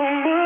[0.00, 0.39] Come